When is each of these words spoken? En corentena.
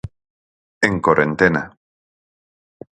En 0.87 0.95
corentena. 1.09 1.63